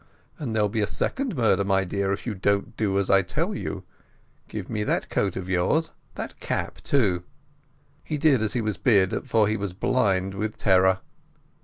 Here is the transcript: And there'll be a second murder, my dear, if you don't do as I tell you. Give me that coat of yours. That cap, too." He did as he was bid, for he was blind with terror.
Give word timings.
And 0.39 0.55
there'll 0.55 0.67
be 0.67 0.81
a 0.81 0.87
second 0.87 1.35
murder, 1.35 1.63
my 1.63 1.83
dear, 1.83 2.11
if 2.11 2.25
you 2.25 2.33
don't 2.33 2.75
do 2.75 2.97
as 2.97 3.11
I 3.11 3.21
tell 3.21 3.53
you. 3.53 3.83
Give 4.47 4.67
me 4.67 4.83
that 4.83 5.11
coat 5.11 5.35
of 5.35 5.47
yours. 5.47 5.91
That 6.15 6.39
cap, 6.39 6.81
too." 6.81 7.21
He 8.03 8.17
did 8.17 8.41
as 8.41 8.53
he 8.53 8.61
was 8.61 8.77
bid, 8.77 9.29
for 9.29 9.47
he 9.47 9.57
was 9.57 9.73
blind 9.73 10.33
with 10.33 10.57
terror. 10.57 11.01